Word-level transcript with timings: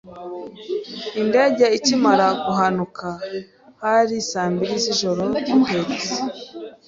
Indege 1.21 1.65
ikimara 1.77 2.27
guhanuka 2.45 3.07
hari 3.83 4.15
saa 4.29 4.49
mbiri 4.53 4.75
z’ijoro 4.83 5.21
dutetse 5.33 6.09